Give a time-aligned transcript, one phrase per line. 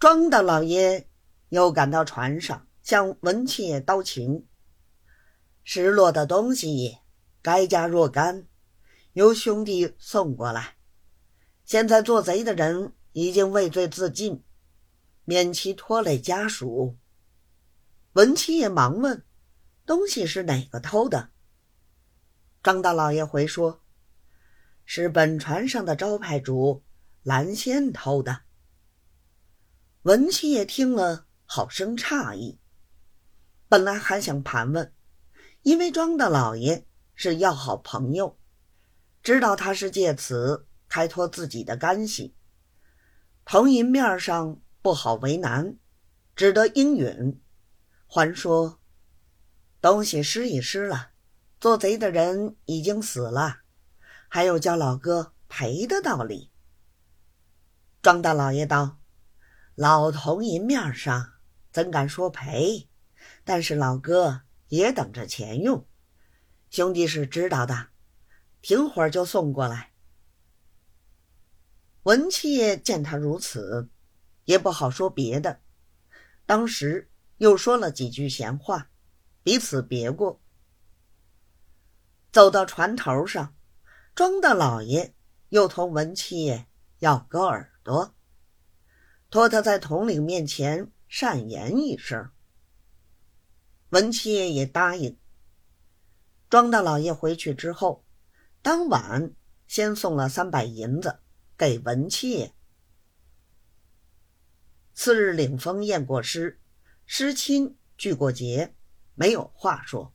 [0.00, 1.06] 庄大老爷
[1.50, 4.46] 又赶到船上，向文七爷道情：
[5.62, 6.96] 失落的东西
[7.42, 8.46] 该加若干，
[9.12, 10.76] 由兄弟送过来。
[11.66, 14.42] 现在做贼的人已经畏罪自尽，
[15.26, 16.96] 免其拖累家属。
[18.14, 19.22] 文七爷忙问
[19.84, 21.28] ：“东西是哪个偷的？”
[22.64, 23.82] 张大老爷回说
[24.86, 26.82] ：“是本船上的招牌主
[27.22, 28.44] 蓝仙偷的。”
[30.04, 32.58] 文七爷听了，好生诧异。
[33.68, 34.94] 本来还想盘问，
[35.60, 38.38] 因为庄大老爷是要好朋友，
[39.22, 42.34] 知道他是借此开脱自己的干系，
[43.44, 45.76] 彭银面上不好为难，
[46.34, 47.38] 只得应允。
[48.06, 48.80] 还说
[49.82, 51.10] ：“东西失已失了，
[51.60, 53.58] 做贼的人已经死了，
[54.30, 56.50] 还有叫老哥赔的道理。”
[58.00, 58.96] 庄大老爷道
[59.74, 61.34] ：“老同银面上
[61.72, 62.88] 怎敢说赔？
[63.44, 65.86] 但是老哥也等着钱用，
[66.70, 67.88] 兄弟是知道的，
[68.62, 69.92] 停会儿就送过来。”
[72.04, 73.88] 文七爷见他如此，
[74.44, 75.60] 也不好说别的，
[76.46, 77.06] 当时。
[77.40, 78.90] 又说了几句闲话，
[79.42, 80.42] 彼此别过。
[82.30, 83.54] 走到船头上，
[84.14, 85.14] 庄大老爷
[85.48, 86.66] 又同文七爷
[86.98, 88.14] 要割耳朵，
[89.30, 92.30] 托他在统领面前善言一声。
[93.90, 95.16] 文七爷也答应。
[96.48, 98.04] 庄大老爷回去之后，
[98.60, 99.32] 当晚
[99.68, 101.20] 先送了三百银子
[101.56, 102.52] 给文七爷。
[104.94, 106.60] 次日领封验过尸。
[107.06, 108.74] 师亲聚过节，
[109.14, 110.12] 没有话说。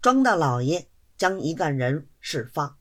[0.00, 2.78] 庄大老爷将一干人释放。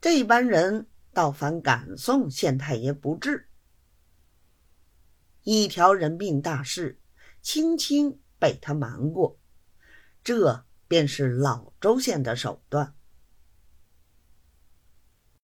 [0.00, 3.48] 这班人倒反赶送县太爷不治。
[5.44, 6.98] 一条人命大事，
[7.40, 9.38] 轻轻被他瞒过，
[10.22, 12.94] 这便是老周县的手段。